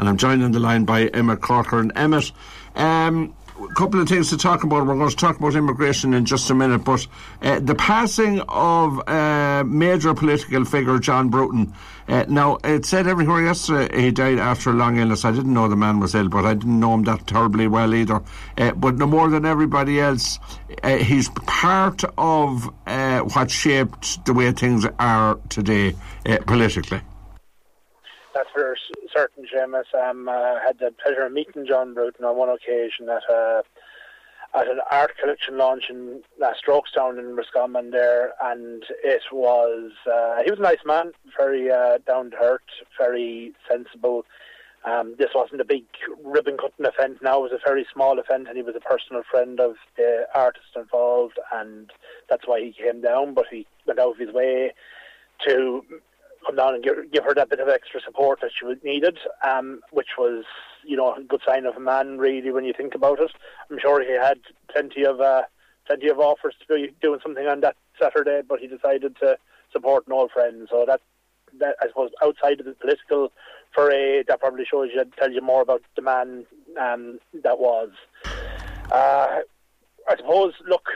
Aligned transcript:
and 0.00 0.08
I'm 0.08 0.16
joined 0.16 0.42
on 0.42 0.50
the 0.52 0.60
line 0.60 0.86
by 0.86 1.08
Emmett 1.08 1.42
Corcoran. 1.42 1.92
Emmett, 1.94 2.32
um, 2.74 3.34
a 3.62 3.74
couple 3.74 4.00
of 4.00 4.08
things 4.08 4.30
to 4.30 4.38
talk 4.38 4.64
about. 4.64 4.86
We're 4.86 4.96
going 4.96 5.10
to 5.10 5.14
talk 5.14 5.38
about 5.38 5.54
immigration 5.54 6.14
in 6.14 6.24
just 6.24 6.48
a 6.48 6.54
minute, 6.54 6.84
but 6.84 7.06
uh, 7.42 7.60
the 7.60 7.74
passing 7.74 8.40
of 8.48 9.06
uh, 9.06 9.62
major 9.66 10.14
political 10.14 10.64
figure 10.64 10.98
John 10.98 11.28
Bruton. 11.28 11.74
Uh, 12.08 12.24
now, 12.28 12.56
it 12.64 12.86
said 12.86 13.06
everywhere 13.06 13.42
yesterday 13.42 14.04
he 14.04 14.10
died 14.10 14.38
after 14.38 14.70
a 14.70 14.72
long 14.72 14.96
illness. 14.96 15.26
I 15.26 15.32
didn't 15.32 15.52
know 15.52 15.68
the 15.68 15.76
man 15.76 16.00
was 16.00 16.14
ill, 16.14 16.30
but 16.30 16.46
I 16.46 16.54
didn't 16.54 16.80
know 16.80 16.94
him 16.94 17.04
that 17.04 17.26
terribly 17.26 17.68
well 17.68 17.94
either. 17.94 18.22
Uh, 18.56 18.72
but 18.72 18.96
no 18.96 19.06
more 19.06 19.28
than 19.28 19.44
everybody 19.44 20.00
else, 20.00 20.38
uh, 20.82 20.96
he's 20.96 21.28
part 21.28 22.04
of 22.16 22.72
uh, 22.86 23.20
what 23.20 23.50
shaped 23.50 24.24
the 24.24 24.32
way 24.32 24.50
things 24.52 24.86
are 24.98 25.38
today 25.50 25.94
politically. 26.46 27.02
That's 28.34 28.48
for 28.52 28.76
certain, 29.14 29.46
Seamus. 29.52 29.92
Um, 29.94 30.28
I 30.28 30.60
had 30.64 30.78
the 30.78 30.92
pleasure 31.02 31.26
of 31.26 31.32
meeting 31.32 31.66
John 31.66 31.94
Bruton 31.94 32.24
on 32.24 32.36
one 32.36 32.48
occasion 32.48 33.08
at 33.08 33.22
a 33.28 33.62
at 34.54 34.68
an 34.68 34.80
art 34.90 35.12
collection 35.20 35.58
launch 35.58 35.84
in 35.88 36.22
uh, 36.44 36.50
Strokestown 36.60 37.18
in 37.18 37.36
Roscommon 37.36 37.90
there, 37.90 38.32
and 38.42 38.84
it 39.04 39.22
was 39.32 39.92
uh, 40.06 40.42
he 40.44 40.50
was 40.50 40.58
a 40.58 40.62
nice 40.62 40.84
man, 40.84 41.12
very 41.36 41.70
uh, 41.70 41.98
down 42.06 42.30
to 42.32 42.36
earth, 42.36 42.60
very 42.98 43.52
sensible. 43.68 44.24
Um, 44.84 45.14
this 45.18 45.30
wasn't 45.34 45.60
a 45.60 45.64
big 45.64 45.84
ribbon 46.24 46.56
cutting 46.56 46.86
event. 46.86 47.22
Now 47.22 47.38
it 47.38 47.52
was 47.52 47.52
a 47.52 47.68
very 47.68 47.86
small 47.92 48.18
event, 48.18 48.48
and 48.48 48.56
he 48.56 48.62
was 48.62 48.74
a 48.74 48.80
personal 48.80 49.22
friend 49.30 49.60
of 49.60 49.74
the 49.96 50.26
artist 50.34 50.66
involved, 50.74 51.38
and 51.52 51.90
that's 52.28 52.46
why 52.46 52.60
he 52.60 52.72
came 52.72 53.02
down. 53.02 53.34
But 53.34 53.46
he 53.50 53.66
went 53.86 54.00
out 54.00 54.12
of 54.12 54.18
his 54.18 54.32
way 54.32 54.72
to 55.46 55.84
come 56.44 56.56
down 56.56 56.74
and 56.74 56.82
give, 56.82 56.94
give 57.12 57.24
her 57.24 57.34
that 57.34 57.50
bit 57.50 57.60
of 57.60 57.68
extra 57.68 58.00
support 58.00 58.40
that 58.40 58.50
she 58.58 58.66
needed, 58.82 59.18
um, 59.46 59.80
which 59.90 60.10
was, 60.18 60.44
you 60.84 60.96
know, 60.96 61.14
a 61.14 61.22
good 61.22 61.42
sign 61.46 61.66
of 61.66 61.76
a 61.76 61.80
man, 61.80 62.18
really, 62.18 62.50
when 62.50 62.64
you 62.64 62.72
think 62.76 62.94
about 62.94 63.20
it. 63.20 63.30
I'm 63.70 63.78
sure 63.78 64.02
he 64.02 64.12
had 64.12 64.38
plenty 64.72 65.04
of 65.04 65.20
uh, 65.20 65.42
plenty 65.86 66.08
of 66.08 66.18
offers 66.18 66.54
to 66.60 66.74
be 66.74 66.92
doing 67.02 67.20
something 67.22 67.46
on 67.46 67.60
that 67.60 67.76
Saturday, 68.00 68.42
but 68.46 68.60
he 68.60 68.66
decided 68.66 69.16
to 69.20 69.36
support 69.72 70.06
an 70.06 70.12
old 70.12 70.30
friend. 70.30 70.68
So 70.70 70.84
that, 70.86 71.00
that 71.58 71.76
I 71.80 71.88
suppose, 71.88 72.10
outside 72.22 72.60
of 72.60 72.66
the 72.66 72.72
political 72.72 73.32
foray, 73.74 74.22
that 74.28 74.40
probably 74.40 74.64
shows 74.64 74.90
you, 74.94 75.04
tells 75.18 75.34
you 75.34 75.40
more 75.40 75.62
about 75.62 75.82
the 75.96 76.02
man 76.02 76.46
um, 76.80 77.18
that 77.42 77.58
was. 77.58 77.90
Uh, 78.90 79.40
I 80.08 80.16
suppose, 80.16 80.54
look, 80.66 80.88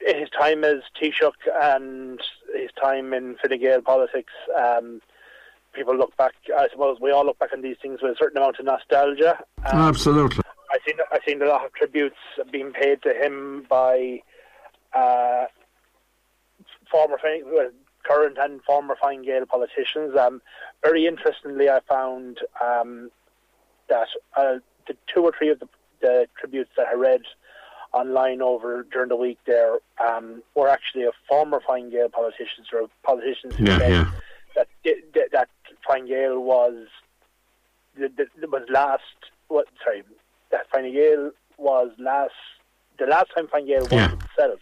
his 0.00 0.28
time 0.30 0.64
as 0.64 0.82
Taoiseach 1.00 1.32
and 1.62 2.20
his 2.54 2.70
time 2.80 3.12
in 3.12 3.36
Fine 3.36 3.60
Gael 3.60 3.82
politics, 3.82 4.32
um, 4.58 5.00
people 5.72 5.96
look 5.96 6.16
back. 6.16 6.34
I 6.56 6.68
suppose 6.70 6.98
we 7.00 7.10
all 7.10 7.24
look 7.24 7.38
back 7.38 7.52
on 7.52 7.62
these 7.62 7.76
things 7.80 8.00
with 8.02 8.12
a 8.12 8.16
certain 8.16 8.38
amount 8.38 8.58
of 8.58 8.64
nostalgia. 8.64 9.38
Um, 9.66 9.80
Absolutely. 9.80 10.42
I've 10.72 10.80
seen 10.86 10.96
I've 11.12 11.22
seen 11.26 11.42
a 11.42 11.46
lot 11.46 11.64
of 11.64 11.72
tributes 11.72 12.16
being 12.50 12.72
paid 12.72 13.02
to 13.02 13.12
him 13.12 13.66
by 13.68 14.22
uh, 14.94 15.46
former 16.90 17.18
current 18.04 18.38
and 18.38 18.62
former 18.62 18.96
Fine 19.00 19.22
Gael 19.22 19.46
politicians. 19.46 20.16
Um, 20.16 20.40
very 20.82 21.06
interestingly, 21.06 21.68
I 21.68 21.80
found 21.88 22.38
um, 22.62 23.10
that 23.88 24.08
uh, 24.36 24.56
the 24.86 24.96
two 25.12 25.22
or 25.22 25.32
three 25.36 25.50
of 25.50 25.60
the, 25.60 25.68
the 26.00 26.26
tributes 26.38 26.70
that 26.76 26.86
I 26.88 26.94
read 26.94 27.22
online 27.92 28.40
over 28.40 28.86
during 28.92 29.08
the 29.08 29.16
week 29.16 29.38
there 29.46 29.78
um, 29.98 30.42
were 30.54 30.68
actually 30.68 31.04
a 31.04 31.10
former 31.28 31.60
Fine 31.66 31.90
Gael 31.90 32.08
politicians 32.08 32.68
or 32.72 32.88
politicians 33.02 33.54
who 33.56 33.64
yeah, 33.64 33.78
said 33.78 33.90
yeah. 33.90 34.10
that, 34.56 34.68
that 35.14 35.32
that 35.32 35.48
Fine 35.86 36.06
Gael 36.06 36.40
was 36.40 36.86
the, 37.96 38.08
the, 38.16 38.48
was 38.48 38.62
last 38.70 39.02
what 39.48 39.66
sorry 39.82 40.02
that 40.50 40.70
Fine 40.70 40.92
Gael 40.92 41.32
was 41.58 41.90
last 41.98 42.32
the 42.98 43.06
last 43.06 43.28
time 43.34 43.48
Fine 43.48 43.66
Gael 43.66 43.82
was 43.82 43.92
yeah. 43.92 44.12
itself 44.12 44.60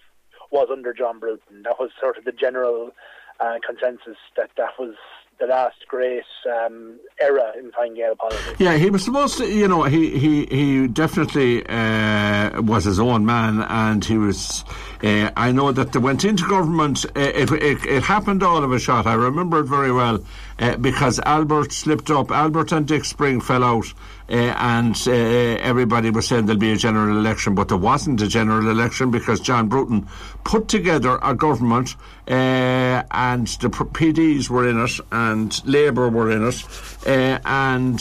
was 0.50 0.68
under 0.72 0.94
John 0.94 1.18
Bruton. 1.18 1.62
That 1.64 1.78
was 1.78 1.90
sort 2.00 2.16
of 2.16 2.24
the 2.24 2.32
general 2.32 2.92
uh, 3.40 3.58
consensus 3.66 4.16
that 4.36 4.50
that 4.56 4.78
was 4.78 4.94
the 5.38 5.46
last 5.46 5.86
great 5.86 6.24
um, 6.46 6.98
era 7.20 7.52
in 7.58 7.70
Fine 7.72 7.94
Gael 7.94 8.16
politics. 8.16 8.58
Yeah, 8.58 8.76
he 8.76 8.90
was 8.90 9.04
supposed 9.04 9.38
to, 9.38 9.46
you 9.46 9.68
know, 9.68 9.84
he 9.84 10.18
he 10.18 10.46
he 10.46 10.88
definitely 10.88 11.64
uh, 11.66 12.60
was 12.62 12.84
his 12.84 12.98
own 12.98 13.24
man, 13.24 13.62
and 13.62 14.04
he 14.04 14.18
was. 14.18 14.64
Uh, 15.02 15.30
I 15.36 15.52
know 15.52 15.70
that 15.70 15.92
they 15.92 16.00
went 16.00 16.24
into 16.24 16.48
government. 16.48 17.04
Uh, 17.16 17.20
it, 17.20 17.52
it, 17.52 17.86
it 17.86 18.02
happened 18.02 18.42
all 18.42 18.64
of 18.64 18.72
a 18.72 18.78
shot. 18.80 19.06
I 19.06 19.14
remember 19.14 19.60
it 19.60 19.64
very 19.64 19.92
well 19.92 20.24
uh, 20.58 20.76
because 20.76 21.20
Albert 21.20 21.72
slipped 21.72 22.10
up. 22.10 22.32
Albert 22.32 22.72
and 22.72 22.86
Dick 22.86 23.04
Spring 23.04 23.40
fell 23.40 23.62
out, 23.62 23.86
Uh, 24.30 24.34
and 24.58 24.94
uh, 25.06 25.10
everybody 25.10 26.10
was 26.10 26.28
saying 26.28 26.44
there'll 26.44 26.60
be 26.60 26.72
a 26.72 26.76
general 26.76 27.16
election, 27.16 27.54
but 27.54 27.68
there 27.68 27.78
wasn't 27.78 28.20
a 28.20 28.28
general 28.28 28.68
election 28.68 29.10
because 29.10 29.40
John 29.40 29.68
Bruton 29.68 30.06
put 30.44 30.68
together 30.68 31.18
a 31.22 31.34
government, 31.34 31.96
uh, 32.28 33.02
and 33.10 33.46
the 33.46 33.70
PDs 33.70 34.50
were 34.50 34.68
in 34.68 34.78
it, 34.78 35.00
and 35.10 35.66
Labour 35.66 36.10
were 36.10 36.30
in 36.30 36.46
it, 36.46 36.62
uh, 37.06 37.38
and 37.46 37.98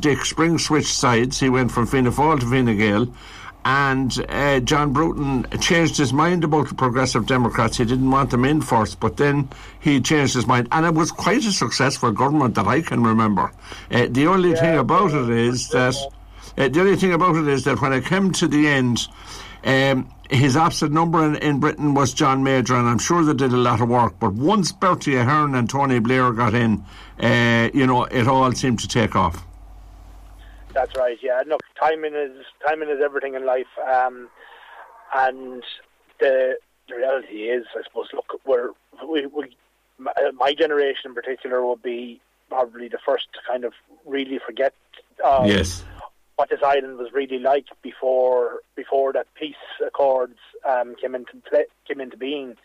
Dick 0.00 0.24
Spring 0.26 0.58
switched 0.58 0.94
sides. 0.94 1.40
He 1.40 1.48
went 1.48 1.72
from 1.72 1.86
Fianna 1.86 2.10
Fáil 2.10 2.40
to 2.40 2.46
Fine 2.46 2.76
Gael 2.76 3.08
and 3.68 4.24
uh, 4.30 4.60
John 4.60 4.94
Bruton 4.94 5.46
changed 5.60 5.98
his 5.98 6.10
mind 6.10 6.42
about 6.42 6.70
the 6.70 6.74
Progressive 6.74 7.26
Democrats. 7.26 7.76
He 7.76 7.84
didn't 7.84 8.10
want 8.10 8.30
them 8.30 8.46
in 8.46 8.62
first, 8.62 8.98
but 8.98 9.18
then 9.18 9.50
he 9.78 10.00
changed 10.00 10.32
his 10.32 10.46
mind, 10.46 10.68
and 10.72 10.86
it 10.86 10.94
was 10.94 11.12
quite 11.12 11.44
a 11.44 11.52
successful 11.52 12.10
government 12.10 12.54
that 12.54 12.66
I 12.66 12.80
can 12.80 13.04
remember. 13.04 13.52
Uh, 13.90 14.06
the 14.08 14.26
only 14.26 14.52
yeah, 14.52 14.60
thing 14.60 14.78
about 14.78 15.12
it 15.12 15.28
is 15.28 15.68
that 15.68 15.94
uh, 16.56 16.68
the 16.68 16.80
only 16.80 16.96
thing 16.96 17.12
about 17.12 17.36
it 17.36 17.46
is 17.46 17.64
that 17.64 17.82
when 17.82 17.92
it 17.92 18.06
came 18.06 18.32
to 18.32 18.48
the 18.48 18.66
end. 18.66 19.06
Um, 19.64 20.10
his 20.30 20.56
absolute 20.56 20.92
number 20.92 21.24
in, 21.24 21.36
in, 21.36 21.58
Britain 21.58 21.94
was 21.94 22.14
John 22.14 22.44
Major, 22.44 22.76
and 22.76 22.86
I'm 22.86 22.98
sure 22.98 23.24
they 23.24 23.34
did 23.34 23.52
a 23.52 23.56
lot 23.56 23.80
of 23.80 23.88
work. 23.88 24.14
But 24.20 24.34
once 24.34 24.70
Bertie 24.70 25.16
Ahern 25.16 25.54
and 25.54 25.68
Tony 25.68 25.98
Blair 25.98 26.32
got 26.32 26.54
in, 26.54 26.84
uh, 27.18 27.68
you 27.74 27.86
know, 27.86 28.04
it 28.04 28.28
all 28.28 28.52
seemed 28.52 28.78
to 28.80 28.88
take 28.88 29.16
off. 29.16 29.44
That's 30.72 30.96
right. 30.96 31.18
Yeah. 31.22 31.42
Look, 31.46 31.62
timing 31.78 32.14
is 32.14 32.44
timing 32.66 32.90
is 32.90 33.00
everything 33.02 33.34
in 33.34 33.46
life, 33.46 33.66
um, 33.90 34.28
and 35.14 35.62
the, 36.20 36.56
the 36.88 36.96
reality 36.96 37.48
is, 37.48 37.64
I 37.76 37.82
suppose. 37.84 38.08
Look, 38.12 38.40
we're 38.46 38.70
we, 39.08 39.26
we 39.26 39.56
my 39.98 40.54
generation 40.54 41.10
in 41.10 41.14
particular 41.14 41.62
will 41.62 41.76
be 41.76 42.20
probably 42.48 42.88
the 42.88 42.98
first 43.04 43.26
to 43.34 43.40
kind 43.46 43.64
of 43.64 43.72
really 44.06 44.38
forget. 44.44 44.74
Um, 45.24 45.46
yes. 45.46 45.84
What 46.36 46.50
this 46.50 46.60
island 46.62 46.98
was 46.98 47.12
really 47.12 47.40
like 47.40 47.66
before 47.82 48.60
before 48.76 49.12
that 49.12 49.26
peace 49.34 49.56
accords 49.84 50.38
um, 50.68 50.94
came 50.94 51.16
into 51.16 51.32
play, 51.50 51.64
came 51.86 52.00
into 52.00 52.16
being, 52.16 52.56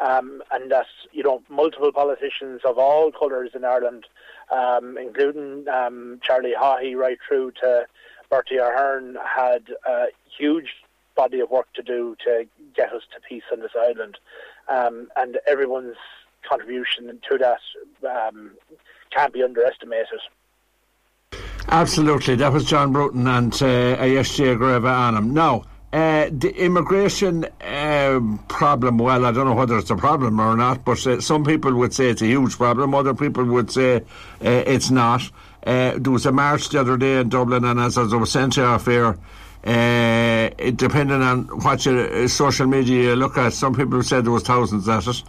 um, 0.00 0.42
and 0.52 0.70
that 0.70 0.86
you 1.12 1.22
know 1.22 1.42
multiple 1.48 1.92
politicians 1.92 2.60
of 2.64 2.78
all 2.78 3.12
colours 3.12 3.50
in 3.54 3.64
Ireland 3.64 4.06
um, 4.50 4.98
including 4.98 5.66
um, 5.68 6.20
Charlie 6.22 6.54
Haughey 6.58 6.96
right 6.96 7.18
through 7.26 7.52
to 7.62 7.86
Bertie 8.30 8.56
Ahern, 8.56 9.16
had 9.24 9.64
a 9.86 10.06
huge 10.38 10.68
body 11.16 11.40
of 11.40 11.50
work 11.50 11.72
to 11.74 11.82
do 11.82 12.16
to 12.24 12.46
get 12.74 12.92
us 12.92 13.02
to 13.14 13.20
peace 13.28 13.42
on 13.52 13.60
this 13.60 13.72
island. 13.78 14.18
Um, 14.68 15.08
and 15.16 15.38
everyone's 15.46 15.96
contribution 16.48 17.20
to 17.28 17.38
that 17.38 17.60
um, 18.08 18.52
can't 19.10 19.32
be 19.32 19.42
underestimated. 19.42 20.20
Absolutely. 21.68 22.36
That 22.36 22.52
was 22.52 22.64
John 22.64 22.92
Bruton 22.92 23.26
and 23.26 23.52
uh, 23.62 23.96
Ayesha 24.00 24.56
Greva 24.56 25.08
Anam. 25.08 25.34
Now, 25.34 25.64
uh, 25.92 26.28
the 26.30 26.54
immigration 26.56 27.44
uh, 27.60 28.20
problem, 28.46 28.98
well, 28.98 29.26
I 29.26 29.32
don't 29.32 29.46
know 29.46 29.54
whether 29.54 29.76
it's 29.76 29.90
a 29.90 29.96
problem 29.96 30.40
or 30.40 30.56
not, 30.56 30.84
but 30.84 31.04
uh, 31.04 31.20
some 31.20 31.44
people 31.44 31.74
would 31.74 31.92
say 31.92 32.10
it's 32.10 32.22
a 32.22 32.26
huge 32.26 32.56
problem. 32.56 32.94
Other 32.94 33.14
people 33.14 33.44
would 33.44 33.72
say 33.72 33.96
uh, 33.96 34.02
it's 34.40 34.90
not. 34.90 35.22
Uh, 35.66 35.94
there 35.98 36.12
was 36.12 36.26
a 36.26 36.32
march 36.32 36.68
the 36.68 36.80
other 36.80 36.96
day 36.96 37.18
in 37.18 37.28
Dublin, 37.28 37.64
and 37.64 37.80
as 37.80 37.98
I 37.98 38.02
was 38.02 38.32
to 38.32 38.64
off 38.64 38.86
air, 38.86 39.18
uh, 39.64 40.70
depending 40.76 41.22
on 41.22 41.42
what 41.64 41.84
your 41.84 42.28
social 42.28 42.68
media 42.68 43.02
you 43.02 43.16
look 43.16 43.36
at, 43.36 43.52
some 43.52 43.74
people 43.74 44.00
said 44.04 44.24
there 44.24 44.32
was 44.32 44.44
thousands 44.44 44.88
at 44.88 45.08
it. 45.08 45.24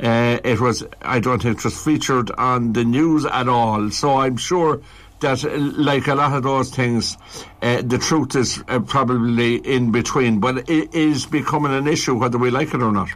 it 0.00 0.58
was, 0.58 0.84
I 1.02 1.20
don't 1.20 1.42
think 1.42 1.58
it 1.58 1.64
was 1.64 1.84
featured 1.84 2.30
on 2.30 2.72
the 2.72 2.84
news 2.84 3.26
at 3.26 3.46
all. 3.46 3.90
So 3.90 4.16
I'm 4.16 4.38
sure 4.38 4.80
that, 5.20 5.42
like 5.76 6.06
a 6.06 6.14
lot 6.14 6.32
of 6.32 6.42
those 6.42 6.70
things, 6.70 7.16
uh, 7.62 7.82
the 7.82 7.98
truth 7.98 8.36
is 8.36 8.62
uh, 8.68 8.80
probably 8.80 9.56
in 9.56 9.92
between, 9.92 10.40
but 10.40 10.68
it 10.68 10.94
is 10.94 11.26
becoming 11.26 11.72
an 11.72 11.86
issue 11.86 12.14
whether 12.14 12.38
we 12.38 12.50
like 12.50 12.74
it 12.74 12.82
or 12.82 12.92
not. 12.92 13.08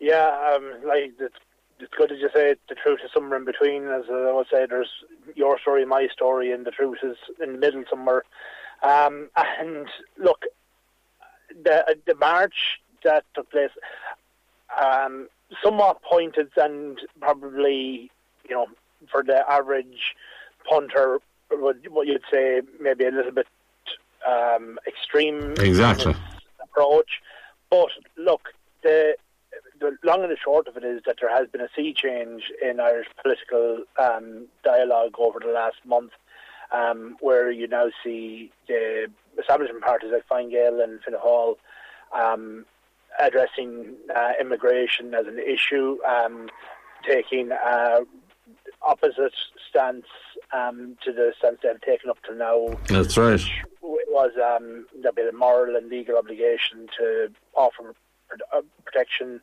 Yeah, 0.00 0.54
um, 0.54 0.74
like 0.86 1.12
it's, 1.18 1.34
it's 1.78 1.94
good 1.96 2.12
as 2.12 2.18
you 2.18 2.28
say, 2.34 2.54
the 2.68 2.74
truth 2.74 3.00
is 3.04 3.10
somewhere 3.12 3.38
in 3.38 3.44
between. 3.44 3.86
As 3.88 4.04
I 4.10 4.32
would 4.32 4.46
say, 4.50 4.66
there's 4.66 4.90
your 5.34 5.58
story, 5.60 5.84
my 5.84 6.08
story, 6.12 6.52
and 6.52 6.64
the 6.66 6.70
truth 6.70 6.98
is 7.02 7.16
in 7.42 7.52
the 7.52 7.58
middle 7.58 7.84
somewhere. 7.88 8.24
Um, 8.82 9.30
and 9.36 9.86
look, 10.18 10.42
the 11.62 11.96
the 12.06 12.14
march 12.16 12.80
that 13.04 13.24
took 13.34 13.50
place, 13.50 13.70
um, 14.80 15.28
somewhat 15.62 16.02
pointed 16.02 16.50
and 16.56 16.98
probably, 17.20 18.10
you 18.48 18.54
know, 18.54 18.66
for 19.10 19.22
the 19.22 19.48
average 19.50 20.14
punter, 20.68 21.18
what 21.50 22.06
you'd 22.06 22.22
say 22.30 22.62
maybe 22.80 23.04
a 23.04 23.10
little 23.10 23.32
bit 23.32 23.46
um, 24.26 24.78
extreme 24.86 25.52
exactly 25.58 26.14
approach. 26.62 27.20
But 27.70 27.90
look, 28.16 28.48
the 28.82 29.16
the 29.80 29.96
long 30.04 30.22
and 30.22 30.30
the 30.30 30.36
short 30.36 30.68
of 30.68 30.76
it 30.76 30.84
is 30.84 31.02
that 31.06 31.16
there 31.20 31.34
has 31.34 31.48
been 31.48 31.60
a 31.60 31.68
sea 31.74 31.92
change 31.92 32.44
in 32.62 32.80
Irish 32.80 33.08
political 33.22 33.84
um, 33.98 34.46
dialogue 34.64 35.14
over 35.18 35.40
the 35.40 35.52
last 35.52 35.76
month, 35.84 36.12
um, 36.70 37.16
where 37.20 37.50
you 37.50 37.66
now 37.66 37.88
see 38.02 38.50
the 38.68 39.10
establishment 39.38 39.82
parties 39.82 40.10
like 40.12 40.26
Fine 40.26 40.50
Gael 40.50 40.80
and 40.80 41.00
Fianna 41.02 41.18
Fáil 41.18 41.56
um, 42.14 42.64
addressing 43.18 43.94
uh, 44.14 44.32
immigration 44.40 45.14
as 45.14 45.26
an 45.26 45.38
issue, 45.38 45.98
um, 46.04 46.48
taking 47.06 47.50
uh, 47.52 48.00
opposite 48.86 49.34
stance 49.68 50.06
um, 50.52 50.96
to 51.04 51.12
the 51.12 51.32
stance 51.38 51.58
they've 51.62 51.80
taken 51.80 52.10
up 52.10 52.22
to 52.24 52.34
now. 52.34 52.76
That's 52.88 53.16
right. 53.16 53.40
It 53.40 54.08
was 54.10 54.32
um, 54.36 54.86
there'd 55.00 55.14
be 55.14 55.22
a 55.22 55.32
moral 55.32 55.76
and 55.76 55.88
legal 55.88 56.16
obligation 56.16 56.88
to 56.98 57.30
offer 57.54 57.94
uh, 58.52 58.60
protection. 58.84 59.40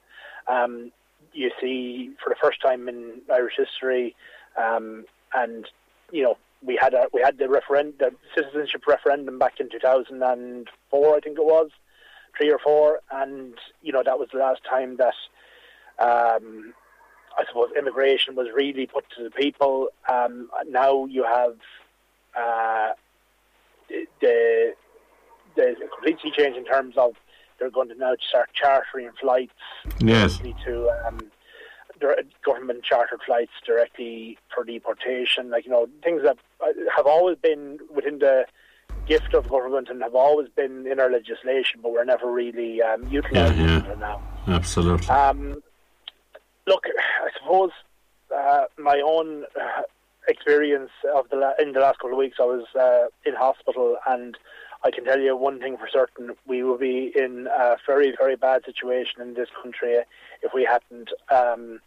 Um, 0.48 0.92
you 1.34 1.52
see, 1.62 2.12
for 2.24 2.30
the 2.30 2.36
first 2.42 2.62
time 2.62 2.90
in 2.90 3.22
Irish 3.32 3.56
history, 3.58 4.16
um, 4.58 5.06
and 5.34 5.68
you 6.12 6.24
know, 6.24 6.38
we 6.64 6.76
had 6.76 6.94
a, 6.94 7.08
we 7.14 7.22
had 7.22 7.38
the 7.38 7.50
referendum, 7.50 7.94
the 8.00 8.12
citizenship 8.36 8.86
referendum 8.88 9.40
back 9.40 9.60
in 9.60 9.70
2004, 9.70 11.16
I 11.16 11.20
think 11.20 11.38
it 11.38 11.46
was, 11.46 11.70
three 12.38 12.52
or 12.52 12.60
four, 12.60 13.00
and 13.12 13.54
you 13.82 13.92
know 13.92 14.04
that 14.04 14.20
was 14.20 14.30
the 14.34 14.40
last 14.40 14.62
time 14.64 14.98
that 14.98 15.14
um, 16.00 16.74
I 17.40 17.46
suppose 17.48 17.70
immigration 17.78 18.36
was 18.36 18.48
really 18.54 18.86
put 18.86 19.06
to 19.16 19.24
the 19.24 19.32
people. 19.32 19.88
Um, 20.12 20.50
now 20.68 21.06
you 21.06 21.24
have 21.24 21.56
uh, 22.38 22.92
the 24.20 24.74
the 25.56 25.76
completely 25.94 26.32
change 26.38 26.58
in 26.58 26.66
terms 26.66 26.96
of 26.98 27.14
they're 27.58 27.70
going 27.70 27.90
to 27.90 27.96
now 27.96 28.14
start 28.28 28.50
chartering 28.54 29.12
flights 29.20 29.54
yes. 30.00 30.40
to 30.66 30.90
um, 31.08 31.20
government 32.46 32.84
chartered 32.84 33.20
flights 33.26 33.52
directly 33.66 34.38
for 34.54 34.66
deportation. 34.66 35.50
Like 35.50 35.66
you 35.66 35.72
know, 35.72 35.88
things 36.04 36.22
that 36.24 36.38
have 36.96 37.08
always 37.08 37.38
been 37.38 37.80
within 37.94 38.20
the 38.20 38.46
gift 39.08 39.34
of 39.34 39.50
government 39.50 39.88
and 39.90 40.02
have 40.04 40.16
always 40.16 40.50
been 40.50 40.86
in 40.88 41.00
our 41.00 41.10
legislation, 41.10 41.80
but 41.82 41.92
we're 41.92 42.04
never 42.04 42.30
really 42.32 42.82
um, 42.82 43.08
utilising 43.08 43.58
yeah, 43.66 43.88
yeah. 43.88 43.96
now. 43.96 44.22
Absolutely. 44.48 45.08
Um, 45.08 45.64
look, 46.70 46.86
I 46.86 47.30
suppose 47.38 47.72
uh, 48.36 48.66
my 48.78 49.02
own 49.04 49.44
uh, 49.60 49.82
experience 50.28 50.92
of 51.16 51.30
the 51.30 51.36
la- 51.36 51.58
in 51.60 51.74
the 51.74 51.80
last 51.80 51.98
couple 52.00 52.14
of 52.14 52.18
weeks, 52.18 52.38
I 52.40 52.46
was 52.46 52.66
uh, 52.80 53.08
in 53.26 53.36
hospital, 53.36 53.98
and 54.08 54.38
I 54.86 54.92
can 54.92 55.04
tell 55.04 55.20
you 55.20 55.36
one 55.36 55.60
thing 55.60 55.76
for 55.78 55.90
certain: 55.92 56.36
we 56.48 56.64
will 56.64 56.78
be 56.78 57.12
in 57.16 57.48
a 57.48 57.76
very, 57.86 58.14
very 58.18 58.36
bad 58.36 58.64
situation 58.66 59.22
in 59.22 59.34
this 59.34 59.50
country 59.62 59.96
if 60.42 60.54
we 60.54 60.64
hadn't 60.64 61.10
um, 61.30 61.82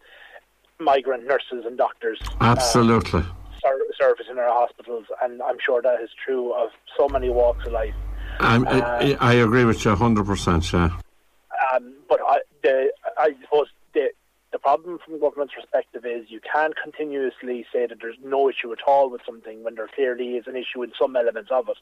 migrant 0.78 1.26
nurses 1.26 1.64
and 1.64 1.78
doctors. 1.78 2.18
Absolutely. 2.40 3.22
service 3.98 4.26
in 4.28 4.38
our 4.38 4.52
hospitals, 4.52 5.06
and 5.22 5.40
I'm 5.42 5.58
sure 5.64 5.80
that 5.80 6.00
is 6.02 6.10
true 6.24 6.52
of 6.52 6.70
so 6.98 7.08
many 7.08 7.30
walks 7.30 7.64
of 7.66 7.72
life. 7.72 7.94
Um, 8.40 8.66
I, 8.66 9.16
I, 9.20 9.34
agree 9.34 9.64
with 9.64 9.84
you 9.84 9.94
100%, 9.94 10.72
yeah. 10.72 10.88
Um, 11.72 11.94
but 12.08 12.18
I, 12.26 12.40
the, 12.62 12.90
I 13.18 13.36
suppose 13.42 13.68
problem 14.62 14.98
from 15.04 15.14
the 15.14 15.18
government's 15.18 15.54
perspective 15.54 16.04
is 16.06 16.30
you 16.30 16.40
can't 16.40 16.74
continuously 16.82 17.66
say 17.72 17.86
that 17.86 17.98
there's 18.00 18.16
no 18.24 18.48
issue 18.48 18.72
at 18.72 18.78
all 18.86 19.10
with 19.10 19.20
something 19.26 19.62
when 19.64 19.74
there 19.74 19.88
clearly 19.94 20.36
is 20.36 20.46
an 20.46 20.56
issue 20.56 20.82
in 20.82 20.92
some 20.98 21.16
elements 21.16 21.50
of 21.52 21.68
it. 21.68 21.76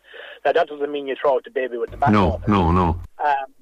Now, 0.45 0.53
that 0.53 0.69
doesn't 0.69 0.91
mean 0.91 1.07
you 1.07 1.17
throw 1.21 1.37
out 1.37 1.45
the 1.45 1.51
baby 1.51 1.77
with 1.77 1.91
the 1.91 1.97
bathwater. 1.97 2.49
No, 2.49 2.73
no, 2.73 2.73
no. 2.73 3.01
Um, 3.25 3.55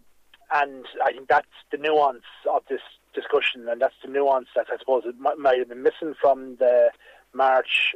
and 0.54 0.86
I 1.04 1.12
think 1.12 1.28
that's 1.28 1.46
the 1.70 1.78
nuance 1.78 2.22
of 2.52 2.62
this 2.70 2.80
discussion, 3.14 3.68
and 3.68 3.80
that's 3.80 3.94
the 4.02 4.10
nuance 4.10 4.48
that 4.54 4.66
I 4.72 4.78
suppose 4.78 5.02
it 5.04 5.18
might, 5.18 5.38
might 5.38 5.58
have 5.58 5.68
been 5.68 5.82
missing 5.82 6.14
from 6.20 6.56
the 6.56 6.90
March 7.34 7.94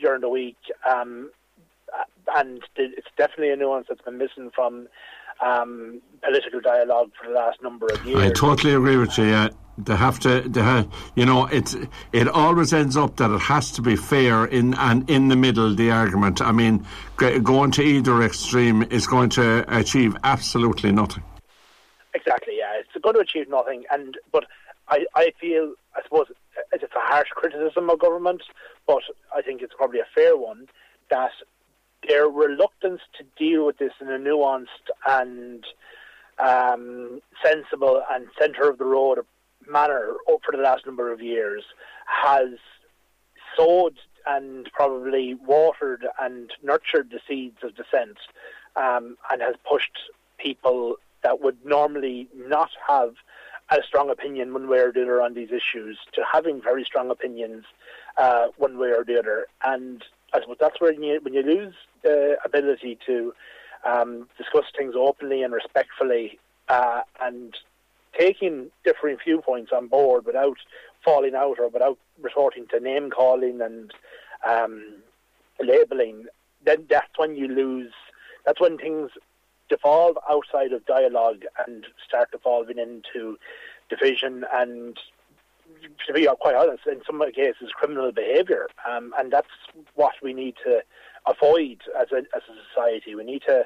during 0.00 0.22
the 0.22 0.28
week. 0.28 0.56
Um, 0.90 1.30
and 2.36 2.62
it's 2.76 3.06
definitely 3.16 3.50
a 3.50 3.56
nuance 3.56 3.86
that's 3.88 4.00
been 4.00 4.18
missing 4.18 4.50
from 4.54 4.88
um, 5.40 6.00
political 6.22 6.60
dialogue 6.60 7.10
for 7.20 7.28
the 7.28 7.34
last 7.34 7.62
number 7.62 7.86
of 7.86 8.04
years. 8.04 8.18
I 8.18 8.30
totally 8.30 8.74
agree 8.74 8.96
with 8.96 9.16
you. 9.18 9.26
Yeah, 9.26 9.50
they 9.76 9.96
have 9.96 10.20
to. 10.20 10.40
They 10.42 10.86
you 11.14 11.26
know, 11.26 11.46
it 11.46 11.74
it 12.12 12.28
always 12.28 12.72
ends 12.72 12.96
up 12.96 13.16
that 13.16 13.30
it 13.30 13.40
has 13.40 13.72
to 13.72 13.82
be 13.82 13.96
fair 13.96 14.44
in 14.44 14.74
and 14.74 15.08
in 15.10 15.28
the 15.28 15.36
middle. 15.36 15.74
The 15.74 15.90
argument. 15.90 16.40
I 16.40 16.52
mean, 16.52 16.86
going 17.16 17.70
to 17.72 17.82
either 17.82 18.22
extreme 18.22 18.82
is 18.84 19.06
going 19.06 19.30
to 19.30 19.64
achieve 19.76 20.16
absolutely 20.24 20.92
nothing. 20.92 21.22
Exactly. 22.14 22.54
Yeah, 22.58 22.78
it's 22.78 23.02
going 23.02 23.14
to 23.14 23.20
achieve 23.20 23.48
nothing. 23.48 23.84
And 23.90 24.16
but 24.32 24.44
I 24.88 25.06
I 25.14 25.32
feel 25.40 25.74
I 25.96 26.02
suppose 26.02 26.26
it's 26.72 26.84
a 26.84 27.00
harsh 27.00 27.28
criticism 27.30 27.90
of 27.90 27.98
government, 27.98 28.42
but 28.86 29.02
I 29.34 29.42
think 29.42 29.62
it's 29.62 29.74
probably 29.76 30.00
a 30.00 30.06
fair 30.14 30.36
one 30.36 30.66
that 31.10 31.32
their 32.08 32.28
reluctance 32.28 33.00
to 33.18 33.24
deal 33.38 33.66
with 33.66 33.78
this 33.78 33.92
in 34.00 34.08
a 34.08 34.18
nuanced 34.18 34.66
and 35.06 35.64
um, 36.38 37.20
sensible 37.42 38.02
and 38.10 38.26
centre 38.38 38.68
of 38.68 38.78
the 38.78 38.84
road 38.84 39.18
manner 39.70 40.14
for 40.26 40.52
the 40.52 40.62
last 40.62 40.86
number 40.86 41.12
of 41.12 41.20
years 41.20 41.64
has 42.04 42.50
sowed 43.56 43.96
and 44.26 44.70
probably 44.72 45.34
watered 45.34 46.06
and 46.20 46.50
nurtured 46.62 47.10
the 47.10 47.20
seeds 47.28 47.58
of 47.62 47.74
dissent 47.76 48.18
um, 48.76 49.16
and 49.30 49.42
has 49.42 49.54
pushed 49.68 49.98
people 50.38 50.96
that 51.22 51.40
would 51.40 51.64
normally 51.64 52.28
not 52.34 52.70
have 52.86 53.14
a 53.70 53.78
strong 53.86 54.10
opinion 54.10 54.52
one 54.52 54.68
way 54.68 54.78
or 54.78 54.92
the 54.92 55.02
other 55.02 55.22
on 55.22 55.34
these 55.34 55.48
issues 55.50 55.98
to 56.12 56.22
having 56.30 56.60
very 56.60 56.84
strong 56.84 57.10
opinions 57.10 57.64
uh, 58.18 58.46
one 58.58 58.78
way 58.78 58.88
or 58.88 59.04
the 59.04 59.18
other. 59.18 59.46
And 59.62 60.04
I 60.32 60.40
suppose 60.40 60.56
that's 60.60 60.80
where 60.80 60.92
you, 60.92 61.18
when 61.22 61.32
you 61.32 61.42
lose 61.42 61.74
the 62.02 62.36
ability 62.44 62.98
to 63.06 63.32
um, 63.84 64.28
discuss 64.36 64.64
things 64.76 64.94
openly 64.96 65.42
and 65.42 65.52
respectfully 65.52 66.38
uh, 66.68 67.02
and 67.20 67.54
taking 68.18 68.70
differing 68.84 69.16
viewpoints 69.24 69.72
on 69.74 69.88
board 69.88 70.26
without 70.26 70.56
falling 71.04 71.34
out 71.34 71.58
or 71.58 71.68
without 71.68 71.98
resorting 72.20 72.66
to 72.68 72.80
name 72.80 73.10
calling 73.10 73.60
and 73.60 73.92
um, 74.48 74.96
labeling, 75.60 76.26
then 76.64 76.86
that's 76.88 77.18
when 77.18 77.36
you 77.36 77.48
lose. 77.48 77.92
That's 78.46 78.60
when 78.60 78.78
things 78.78 79.10
devolve 79.68 80.18
outside 80.28 80.72
of 80.72 80.84
dialogue 80.86 81.42
and 81.66 81.86
start 82.06 82.30
devolving 82.30 82.78
into 82.78 83.38
division 83.88 84.44
and 84.52 84.98
to 86.06 86.12
be 86.12 86.28
quite 86.40 86.54
honest, 86.54 86.86
in 86.86 87.00
some 87.06 87.22
cases, 87.32 87.70
criminal 87.74 88.12
behaviour, 88.12 88.68
um, 88.88 89.12
and 89.18 89.32
that's 89.32 89.48
what 89.94 90.14
we 90.22 90.32
need 90.32 90.54
to 90.64 90.80
avoid 91.26 91.82
as 91.98 92.08
a 92.12 92.18
as 92.34 92.42
a 92.48 92.54
society. 92.68 93.14
We 93.14 93.24
need 93.24 93.42
to 93.46 93.64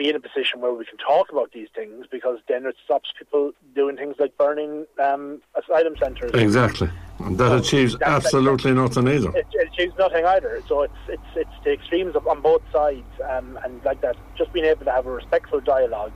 be 0.00 0.08
in 0.08 0.16
a 0.16 0.20
position 0.20 0.62
where 0.62 0.72
we 0.72 0.86
can 0.86 0.96
talk 0.96 1.30
about 1.30 1.52
these 1.52 1.68
things 1.74 2.06
because 2.10 2.38
then 2.48 2.64
it 2.64 2.74
stops 2.82 3.12
people 3.18 3.52
doing 3.74 3.98
things 3.98 4.16
like 4.18 4.34
burning 4.38 4.86
um, 4.98 5.42
asylum 5.54 5.94
centres. 5.98 6.30
Exactly, 6.32 6.88
and 7.18 7.36
that 7.36 7.48
so 7.48 7.56
achieves 7.58 7.96
absolutely 8.00 8.72
like, 8.72 8.90
nothing 8.90 9.08
either. 9.08 9.36
It, 9.36 9.46
it, 9.52 9.68
achieves 9.68 9.92
nothing 9.98 10.24
either. 10.24 10.62
So 10.68 10.82
it's 10.82 11.02
it's 11.06 11.30
it's 11.36 11.64
the 11.64 11.72
extremes 11.74 12.16
on 12.16 12.40
both 12.40 12.62
sides, 12.72 13.12
um, 13.28 13.58
and 13.62 13.84
like 13.84 14.00
that, 14.00 14.16
just 14.38 14.50
being 14.54 14.64
able 14.64 14.86
to 14.86 14.90
have 14.90 15.06
a 15.06 15.12
respectful 15.12 15.60
dialogue. 15.60 16.12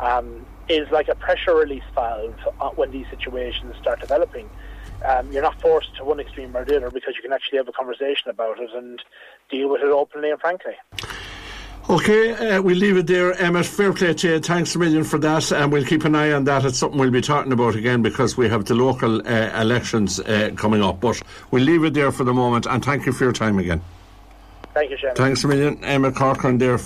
Um, 0.00 0.44
is 0.68 0.90
like 0.90 1.08
a 1.08 1.14
pressure 1.14 1.54
release 1.54 1.84
valve 1.94 2.34
uh, 2.60 2.70
when 2.70 2.90
these 2.90 3.06
situations 3.10 3.74
start 3.80 4.00
developing. 4.00 4.48
Um, 5.04 5.30
you're 5.30 5.42
not 5.42 5.60
forced 5.60 5.94
to 5.96 6.04
one 6.04 6.18
extreme 6.20 6.56
or 6.56 6.64
the 6.64 6.78
other 6.78 6.90
because 6.90 7.14
you 7.16 7.22
can 7.22 7.32
actually 7.32 7.58
have 7.58 7.68
a 7.68 7.72
conversation 7.72 8.30
about 8.30 8.58
it 8.58 8.70
and 8.74 9.02
deal 9.50 9.68
with 9.68 9.82
it 9.82 9.88
openly 9.88 10.30
and 10.30 10.40
frankly. 10.40 10.74
Okay, 11.88 12.32
uh, 12.32 12.62
we'll 12.62 12.78
leave 12.78 12.96
it 12.96 13.06
there. 13.06 13.34
Emmett, 13.34 13.66
fair 13.66 13.92
play 13.92 14.14
to 14.14 14.28
you. 14.28 14.40
Thanks 14.40 14.74
a 14.74 14.78
million 14.78 15.04
for 15.04 15.18
that. 15.18 15.52
And 15.52 15.70
we'll 15.70 15.84
keep 15.84 16.04
an 16.06 16.14
eye 16.14 16.32
on 16.32 16.44
that. 16.44 16.64
It's 16.64 16.78
something 16.78 16.98
we'll 16.98 17.10
be 17.10 17.20
talking 17.20 17.52
about 17.52 17.74
again 17.74 18.00
because 18.00 18.38
we 18.38 18.48
have 18.48 18.64
the 18.64 18.74
local 18.74 19.20
uh, 19.26 19.60
elections 19.60 20.18
uh, 20.20 20.52
coming 20.56 20.82
up. 20.82 21.00
But 21.00 21.20
we'll 21.50 21.62
leave 21.62 21.84
it 21.84 21.92
there 21.92 22.10
for 22.10 22.24
the 22.24 22.32
moment. 22.32 22.64
And 22.64 22.82
thank 22.82 23.04
you 23.04 23.12
for 23.12 23.24
your 23.24 23.34
time 23.34 23.58
again. 23.58 23.82
Thank 24.72 24.90
you, 24.92 24.96
Shane. 24.96 25.14
Thanks 25.14 25.44
a 25.44 25.48
million. 25.48 25.84
Emmett 25.84 26.16
Corcoran 26.16 26.56
there. 26.56 26.78